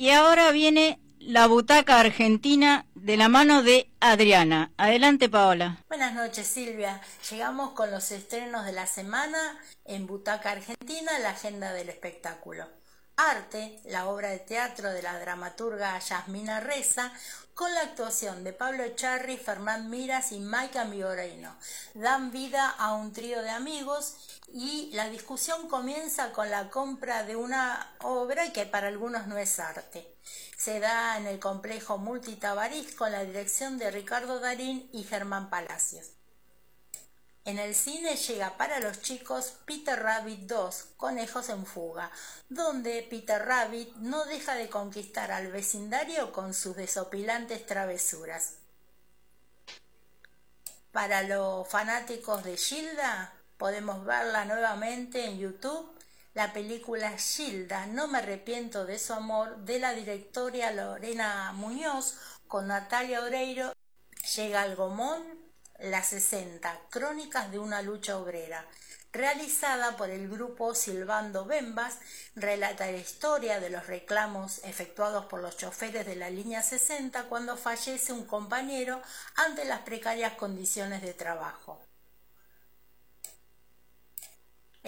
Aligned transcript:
Y 0.00 0.10
ahora 0.10 0.52
viene 0.52 1.00
la 1.18 1.48
butaca 1.48 1.98
argentina 1.98 2.86
de 2.94 3.16
la 3.16 3.28
mano 3.28 3.64
de 3.64 3.90
Adriana. 3.98 4.70
Adelante, 4.76 5.28
Paola. 5.28 5.82
Buenas 5.88 6.14
noches, 6.14 6.46
Silvia. 6.46 7.00
Llegamos 7.28 7.72
con 7.72 7.90
los 7.90 8.12
estrenos 8.12 8.64
de 8.64 8.70
la 8.70 8.86
semana 8.86 9.58
en 9.84 10.06
Butaca 10.06 10.52
Argentina, 10.52 11.18
la 11.18 11.30
agenda 11.30 11.72
del 11.72 11.88
espectáculo. 11.88 12.68
Arte, 13.20 13.80
la 13.86 14.08
obra 14.08 14.28
de 14.28 14.38
teatro 14.38 14.92
de 14.92 15.02
la 15.02 15.18
dramaturga 15.18 15.98
Yasmina 15.98 16.60
Reza, 16.60 17.12
con 17.52 17.74
la 17.74 17.80
actuación 17.80 18.44
de 18.44 18.52
Pablo 18.52 18.84
Charri, 18.94 19.36
Fernán 19.36 19.90
Miras 19.90 20.30
y 20.30 20.38
Maika 20.38 20.84
Migoreno. 20.84 21.56
Dan 21.94 22.30
vida 22.30 22.70
a 22.70 22.92
un 22.92 23.12
trío 23.12 23.42
de 23.42 23.50
amigos 23.50 24.14
y 24.52 24.92
la 24.92 25.10
discusión 25.10 25.68
comienza 25.68 26.30
con 26.30 26.48
la 26.48 26.70
compra 26.70 27.24
de 27.24 27.34
una 27.34 27.92
obra 28.02 28.52
que 28.52 28.66
para 28.66 28.86
algunos 28.86 29.26
no 29.26 29.36
es 29.36 29.58
arte. 29.58 30.14
Se 30.56 30.78
da 30.78 31.18
en 31.18 31.26
el 31.26 31.40
complejo 31.40 31.98
Multitabariz 31.98 32.94
con 32.94 33.10
la 33.10 33.24
dirección 33.24 33.78
de 33.78 33.90
Ricardo 33.90 34.38
Darín 34.38 34.88
y 34.92 35.02
Germán 35.02 35.50
Palacios. 35.50 36.12
En 37.48 37.58
el 37.58 37.74
cine 37.74 38.14
llega 38.14 38.58
para 38.58 38.78
los 38.78 39.00
chicos 39.00 39.54
Peter 39.64 39.98
Rabbit 39.98 40.40
2, 40.40 40.88
Conejos 40.98 41.48
en 41.48 41.64
Fuga, 41.64 42.10
donde 42.50 43.02
Peter 43.08 43.42
Rabbit 43.42 43.94
no 43.94 44.26
deja 44.26 44.54
de 44.54 44.68
conquistar 44.68 45.32
al 45.32 45.50
vecindario 45.50 46.30
con 46.30 46.52
sus 46.52 46.76
desopilantes 46.76 47.64
travesuras. 47.64 48.56
Para 50.92 51.22
los 51.22 51.66
fanáticos 51.66 52.44
de 52.44 52.58
Gilda, 52.58 53.32
podemos 53.56 54.04
verla 54.04 54.44
nuevamente 54.44 55.24
en 55.24 55.38
YouTube, 55.38 55.90
la 56.34 56.52
película 56.52 57.16
Gilda, 57.16 57.86
No 57.86 58.08
me 58.08 58.18
arrepiento 58.18 58.84
de 58.84 58.98
su 58.98 59.14
amor, 59.14 59.56
de 59.60 59.78
la 59.78 59.94
directora 59.94 60.70
Lorena 60.70 61.52
Muñoz 61.54 62.14
con 62.46 62.66
Natalia 62.66 63.22
Oreiro. 63.22 63.72
Llega 64.36 64.60
al 64.60 64.76
Gomón 64.76 65.47
la 65.78 66.02
60, 66.02 66.80
Crónicas 66.90 67.50
de 67.50 67.58
una 67.58 67.82
lucha 67.82 68.18
obrera, 68.18 68.66
realizada 69.12 69.96
por 69.96 70.10
el 70.10 70.28
grupo 70.28 70.74
Silvando 70.74 71.44
Bembas, 71.44 71.98
relata 72.34 72.90
la 72.90 72.98
historia 72.98 73.60
de 73.60 73.70
los 73.70 73.86
reclamos 73.86 74.58
efectuados 74.64 75.26
por 75.26 75.40
los 75.40 75.56
choferes 75.56 76.04
de 76.04 76.16
la 76.16 76.30
línea 76.30 76.62
60 76.62 77.24
cuando 77.24 77.56
fallece 77.56 78.12
un 78.12 78.24
compañero 78.26 79.00
ante 79.36 79.64
las 79.64 79.80
precarias 79.80 80.34
condiciones 80.34 81.00
de 81.02 81.14
trabajo. 81.14 81.87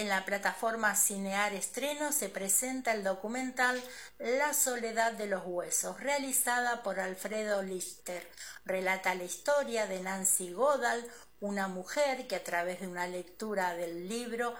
En 0.00 0.08
la 0.08 0.24
plataforma 0.24 0.96
Cinear 0.96 1.52
Estreno 1.52 2.10
se 2.10 2.30
presenta 2.30 2.94
el 2.94 3.04
documental 3.04 3.78
La 4.18 4.54
soledad 4.54 5.12
de 5.12 5.26
los 5.26 5.42
huesos, 5.44 6.00
realizada 6.00 6.82
por 6.82 7.00
Alfredo 7.00 7.62
Lister. 7.62 8.26
Relata 8.64 9.14
la 9.14 9.24
historia 9.24 9.86
de 9.86 10.00
Nancy 10.00 10.54
Godal, 10.54 11.06
una 11.40 11.68
mujer 11.68 12.26
que 12.26 12.36
a 12.36 12.42
través 12.42 12.80
de 12.80 12.88
una 12.88 13.06
lectura 13.08 13.74
del 13.74 14.08
libro 14.08 14.54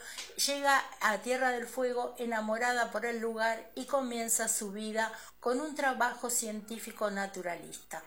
llega 0.46 0.84
a 1.00 1.16
Tierra 1.22 1.52
del 1.52 1.66
Fuego 1.66 2.14
enamorada 2.18 2.90
por 2.90 3.06
el 3.06 3.18
lugar 3.18 3.70
y 3.74 3.86
comienza 3.86 4.46
su 4.46 4.72
vida 4.72 5.10
con 5.40 5.62
un 5.62 5.74
trabajo 5.74 6.28
científico 6.28 7.10
naturalista. 7.10 8.02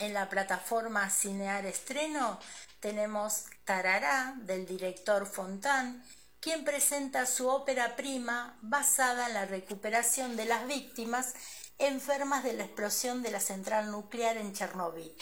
En 0.00 0.14
la 0.14 0.30
plataforma 0.30 1.10
Cinear 1.10 1.66
Estreno 1.66 2.40
tenemos 2.80 3.44
Tarará 3.66 4.34
del 4.38 4.64
director 4.64 5.26
Fontán, 5.26 6.02
quien 6.40 6.64
presenta 6.64 7.26
su 7.26 7.46
ópera 7.48 7.96
prima 7.96 8.56
basada 8.62 9.26
en 9.26 9.34
la 9.34 9.44
recuperación 9.44 10.36
de 10.36 10.46
las 10.46 10.66
víctimas 10.66 11.34
enfermas 11.78 12.42
de 12.44 12.54
la 12.54 12.64
explosión 12.64 13.22
de 13.22 13.30
la 13.30 13.40
central 13.40 13.90
nuclear 13.90 14.38
en 14.38 14.54
Chernóbil. 14.54 15.14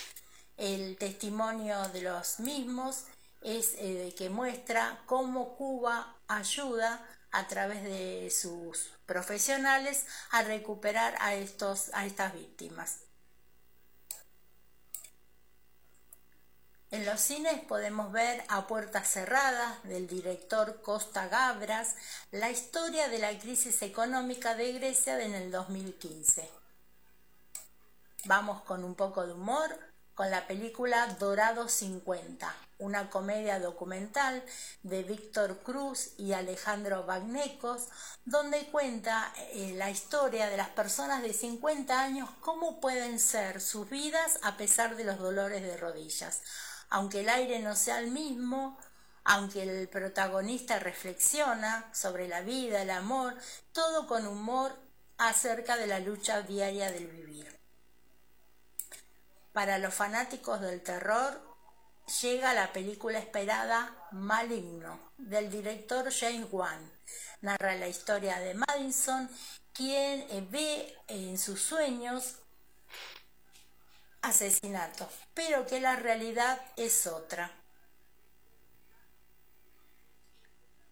El 0.56 0.96
testimonio 0.96 1.88
de 1.88 2.02
los 2.02 2.38
mismos 2.38 3.06
es 3.42 3.74
eh, 3.78 4.14
que 4.16 4.30
muestra 4.30 5.02
cómo 5.06 5.56
Cuba 5.56 6.14
ayuda 6.28 7.04
a 7.32 7.48
través 7.48 7.82
de 7.82 8.30
sus 8.30 8.92
profesionales 9.06 10.06
a 10.30 10.42
recuperar 10.42 11.16
a, 11.18 11.34
estos, 11.34 11.90
a 11.94 12.06
estas 12.06 12.32
víctimas. 12.32 13.07
En 16.98 17.06
los 17.06 17.20
cines 17.20 17.60
podemos 17.60 18.10
ver 18.10 18.42
A 18.48 18.66
Puertas 18.66 19.08
Cerradas 19.08 19.84
del 19.84 20.08
director 20.08 20.82
Costa 20.82 21.28
Gabras, 21.28 21.94
la 22.32 22.50
historia 22.50 23.08
de 23.08 23.20
la 23.20 23.38
crisis 23.38 23.82
económica 23.82 24.56
de 24.56 24.72
Grecia 24.72 25.22
en 25.22 25.32
el 25.32 25.52
2015. 25.52 26.50
Vamos 28.24 28.62
con 28.62 28.82
un 28.82 28.96
poco 28.96 29.24
de 29.24 29.32
humor 29.32 29.78
con 30.16 30.28
la 30.32 30.48
película 30.48 31.06
Dorado 31.20 31.68
50, 31.68 32.52
una 32.78 33.08
comedia 33.10 33.60
documental 33.60 34.42
de 34.82 35.04
Víctor 35.04 35.58
Cruz 35.58 36.14
y 36.18 36.32
Alejandro 36.32 37.06
Bagnecos, 37.06 37.86
donde 38.24 38.66
cuenta 38.72 39.32
eh, 39.52 39.72
la 39.76 39.88
historia 39.88 40.50
de 40.50 40.56
las 40.56 40.70
personas 40.70 41.22
de 41.22 41.32
50 41.32 42.00
años, 42.00 42.28
cómo 42.40 42.80
pueden 42.80 43.20
ser 43.20 43.60
sus 43.60 43.88
vidas 43.88 44.40
a 44.42 44.56
pesar 44.56 44.96
de 44.96 45.04
los 45.04 45.20
dolores 45.20 45.62
de 45.62 45.76
rodillas 45.76 46.42
aunque 46.90 47.20
el 47.20 47.28
aire 47.28 47.58
no 47.60 47.74
sea 47.74 47.98
el 48.00 48.10
mismo, 48.10 48.78
aunque 49.24 49.62
el 49.62 49.88
protagonista 49.88 50.78
reflexiona 50.78 51.88
sobre 51.92 52.28
la 52.28 52.40
vida, 52.40 52.82
el 52.82 52.90
amor, 52.90 53.36
todo 53.72 54.06
con 54.06 54.26
humor 54.26 54.74
acerca 55.18 55.76
de 55.76 55.86
la 55.86 56.00
lucha 56.00 56.42
diaria 56.42 56.90
del 56.90 57.08
vivir. 57.08 57.58
Para 59.52 59.78
los 59.78 59.92
fanáticos 59.92 60.60
del 60.60 60.82
terror, 60.82 61.42
llega 62.22 62.54
la 62.54 62.72
película 62.72 63.18
esperada 63.18 63.94
Maligno, 64.12 64.98
del 65.18 65.50
director 65.50 66.10
James 66.12 66.46
Wan. 66.50 66.90
Narra 67.42 67.74
la 67.74 67.88
historia 67.88 68.38
de 68.38 68.54
Madison, 68.54 69.28
quien 69.72 70.26
ve 70.50 70.96
en 71.06 71.38
sus 71.38 71.60
sueños 71.60 72.36
asesinato, 74.22 75.08
pero 75.34 75.66
que 75.66 75.80
la 75.80 75.96
realidad 75.96 76.60
es 76.76 77.06
otra. 77.06 77.50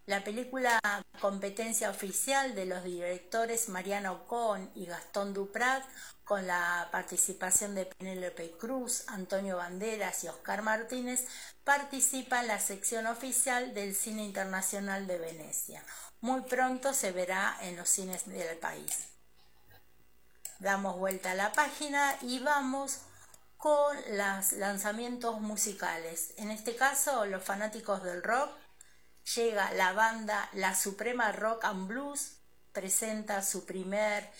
La 0.06 0.22
película 0.22 0.78
Competencia 1.20 1.90
Oficial 1.90 2.54
de 2.54 2.66
los 2.66 2.84
directores 2.84 3.68
Mariano 3.68 4.24
Cohn 4.28 4.70
y 4.76 4.86
Gastón 4.86 5.34
Duprat, 5.34 5.82
con 6.22 6.46
la 6.46 6.88
participación 6.92 7.74
de 7.74 7.86
Penélope 7.86 8.52
Cruz, 8.52 9.02
Antonio 9.08 9.56
Banderas 9.56 10.22
y 10.22 10.28
Oscar 10.28 10.62
Martínez, 10.62 11.26
participa 11.64 12.40
en 12.40 12.46
la 12.46 12.60
sección 12.60 13.08
oficial 13.08 13.74
del 13.74 13.96
Cine 13.96 14.24
Internacional 14.24 15.08
de 15.08 15.18
Venecia. 15.18 15.82
Muy 16.20 16.42
pronto 16.42 16.94
se 16.94 17.10
verá 17.10 17.56
en 17.62 17.76
los 17.76 17.88
cines 17.88 18.28
del 18.28 18.56
país. 18.58 19.08
Damos 20.60 20.96
vuelta 20.96 21.32
a 21.32 21.34
la 21.34 21.52
página 21.52 22.16
y 22.22 22.38
vamos 22.38 23.00
con 23.56 23.96
los 24.16 24.52
lanzamientos 24.52 25.40
musicales. 25.40 26.34
En 26.36 26.50
este 26.50 26.76
caso, 26.76 27.26
los 27.26 27.42
fanáticos 27.42 28.02
del 28.02 28.22
rock, 28.22 28.50
llega 29.34 29.72
la 29.72 29.92
banda 29.92 30.48
La 30.52 30.74
Suprema 30.74 31.32
Rock 31.32 31.64
and 31.64 31.88
Blues, 31.88 32.36
presenta 32.72 33.42
su 33.42 33.64
primer 33.64 34.30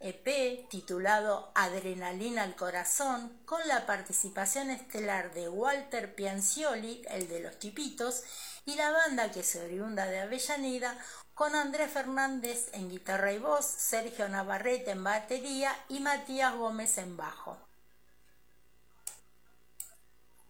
EP 0.00 0.68
titulado 0.68 1.52
Adrenalina 1.54 2.42
al 2.42 2.56
Corazón, 2.56 3.40
con 3.44 3.66
la 3.68 3.86
participación 3.86 4.70
estelar 4.70 5.32
de 5.34 5.48
Walter 5.48 6.14
Piancioli, 6.14 7.02
el 7.08 7.28
de 7.28 7.40
los 7.40 7.58
Tipitos, 7.58 8.22
y 8.66 8.74
la 8.74 8.90
banda 8.90 9.30
que 9.30 9.42
se 9.42 9.62
oriunda 9.62 10.06
de 10.06 10.20
Avellaneda, 10.20 10.98
con 11.34 11.54
Andrés 11.54 11.90
Fernández 11.90 12.68
en 12.72 12.90
guitarra 12.90 13.32
y 13.32 13.38
voz, 13.38 13.66
Sergio 13.66 14.28
Navarrete 14.28 14.92
en 14.92 15.04
batería 15.04 15.74
y 15.88 16.00
Matías 16.00 16.54
Gómez 16.54 16.98
en 16.98 17.16
bajo. 17.16 17.58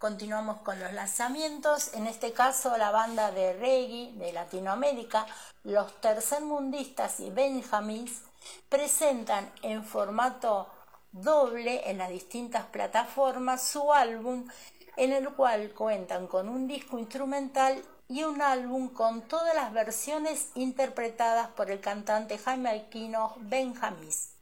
Continuamos 0.05 0.59
con 0.59 0.79
los 0.81 0.93
lanzamientos, 0.93 1.95
en 1.95 2.06
este 2.06 2.35
caso 2.35 2.77
la 2.77 2.91
banda 2.91 3.31
de 3.31 3.55
reggae 3.55 4.12
de 4.12 4.35
Latinoamérica, 4.35 5.25
los 5.62 5.99
tercermundistas 6.03 7.21
y 7.21 7.31
Benjamins, 7.31 8.21
presentan 8.69 9.51
en 9.62 9.83
formato 9.83 10.69
doble 11.11 11.89
en 11.89 11.97
las 11.97 12.11
distintas 12.11 12.67
plataformas 12.67 13.62
su 13.67 13.95
álbum 13.95 14.47
en 14.99 15.12
el 15.15 15.31
cual 15.31 15.71
cuentan 15.71 16.27
con 16.27 16.51
un 16.51 16.69
disco 16.69 16.99
instrumental 16.99 17.83
y 18.06 18.25
un 18.25 18.43
álbum 18.43 18.91
con 18.91 19.23
todas 19.23 19.55
las 19.55 19.73
versiones 19.73 20.51
interpretadas 20.55 21.49
por 21.49 21.71
el 21.71 21.81
cantante 21.81 22.37
Jaime 22.37 22.69
Alquino 22.69 23.37
Benjamins. 23.39 24.35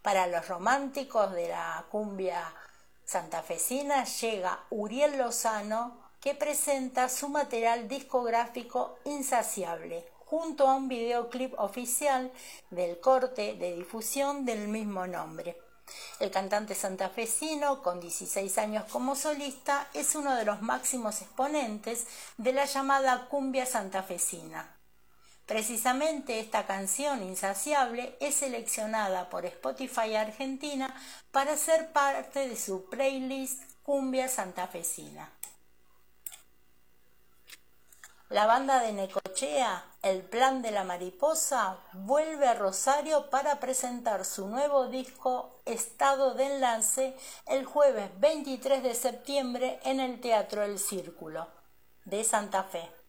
Para 0.00 0.28
los 0.28 0.46
románticos 0.46 1.32
de 1.32 1.48
la 1.48 1.84
cumbia 1.90 2.54
santafesina 3.10 4.04
llega 4.04 4.66
Uriel 4.70 5.18
Lozano, 5.18 5.96
que 6.20 6.36
presenta 6.36 7.08
su 7.08 7.28
material 7.28 7.88
discográfico 7.88 9.00
Insaciable, 9.04 10.06
junto 10.26 10.68
a 10.68 10.76
un 10.76 10.86
videoclip 10.86 11.58
oficial 11.58 12.30
del 12.70 13.00
corte 13.00 13.54
de 13.54 13.74
difusión 13.74 14.44
del 14.44 14.68
mismo 14.68 15.08
nombre. 15.08 15.58
El 16.20 16.30
cantante 16.30 16.76
santafesino, 16.76 17.82
con 17.82 17.98
16 17.98 18.58
años 18.58 18.84
como 18.92 19.16
solista, 19.16 19.88
es 19.92 20.14
uno 20.14 20.36
de 20.36 20.44
los 20.44 20.62
máximos 20.62 21.20
exponentes 21.20 22.06
de 22.36 22.52
la 22.52 22.66
llamada 22.66 23.26
cumbia 23.28 23.66
santafesina. 23.66 24.79
Precisamente 25.50 26.38
esta 26.38 26.64
canción 26.64 27.24
insaciable 27.24 28.16
es 28.20 28.36
seleccionada 28.36 29.28
por 29.30 29.44
Spotify 29.46 30.14
Argentina 30.14 30.94
para 31.32 31.56
ser 31.56 31.90
parte 31.90 32.48
de 32.48 32.56
su 32.56 32.88
playlist 32.88 33.60
Cumbia 33.82 34.28
Santafesina. 34.28 35.28
La 38.28 38.46
banda 38.46 38.78
de 38.78 38.92
Necochea, 38.92 39.86
El 40.02 40.22
Plan 40.22 40.62
de 40.62 40.70
la 40.70 40.84
Mariposa, 40.84 41.78
vuelve 41.94 42.46
a 42.46 42.54
Rosario 42.54 43.28
para 43.28 43.58
presentar 43.58 44.24
su 44.24 44.46
nuevo 44.46 44.86
disco 44.86 45.60
Estado 45.64 46.34
de 46.34 46.44
Enlace 46.44 47.16
el 47.46 47.64
jueves 47.64 48.08
23 48.20 48.84
de 48.84 48.94
septiembre 48.94 49.80
en 49.82 49.98
el 49.98 50.20
Teatro 50.20 50.62
El 50.62 50.78
Círculo 50.78 51.48
de 52.04 52.22
Santa 52.22 52.62
Fe. 52.62 52.99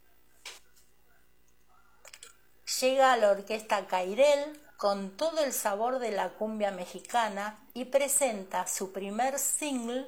Llega 2.80 3.12
a 3.12 3.18
la 3.18 3.32
orquesta 3.32 3.86
Cairel 3.88 4.58
con 4.78 5.18
todo 5.18 5.40
el 5.44 5.52
sabor 5.52 6.00
de 6.00 6.12
la 6.12 6.30
cumbia 6.30 6.72
mexicana 6.72 7.60
y 7.74 7.86
presenta 7.86 8.66
su 8.66 8.94
primer 8.94 9.40
single 9.40 10.08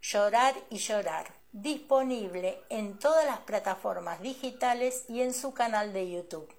Llorar 0.00 0.54
y 0.70 0.78
Llorar 0.78 1.26
disponible 1.52 2.62
en 2.70 2.98
todas 2.98 3.26
las 3.26 3.40
plataformas 3.40 4.22
digitales 4.22 5.04
y 5.08 5.20
en 5.20 5.34
su 5.34 5.52
canal 5.52 5.92
de 5.92 6.10
YouTube. 6.10 6.52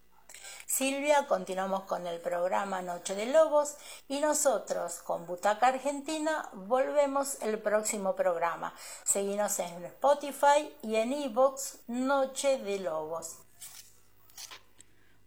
Silvia, 0.68 1.26
continuamos 1.28 1.84
con 1.84 2.06
el 2.06 2.22
programa 2.22 2.84
Noche 2.84 3.16
de 3.16 3.26
Lobos 3.26 3.76
y 4.08 4.20
nosotros 4.20 5.00
con 5.00 5.26
Butaca 5.26 5.68
Argentina 5.68 6.48
volvemos 6.54 7.42
el 7.42 7.60
próximo 7.60 8.16
programa. 8.16 8.76
Seguimos 9.04 9.58
en 9.60 9.86
Spotify 9.86 10.72
y 10.84 10.98
en 10.98 11.12
iVoox 11.12 11.80
Noche 11.88 12.60
de 12.60 12.80
Lobos. 12.80 13.49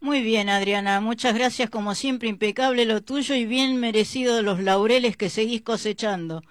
Muy 0.03 0.21
bien, 0.21 0.51
Adriana, 0.51 1.01
muchas 1.01 1.33
gracias 1.35 1.71
como 1.71 1.95
siempre, 1.95 2.29
impecable 2.29 2.85
lo 2.85 3.03
tuyo 3.03 3.35
y 3.37 3.47
bien 3.47 3.79
merecido 3.81 4.43
los 4.43 4.61
laureles 4.61 5.17
que 5.17 5.31
seguís 5.31 5.63
cosechando. 5.63 6.43